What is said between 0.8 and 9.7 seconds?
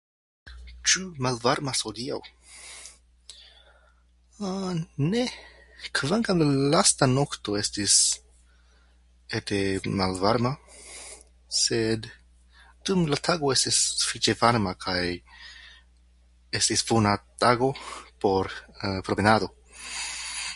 Ĉu malvarmas hodiaŭ? Ah... Ne. Kvankam lasta nokto estis ete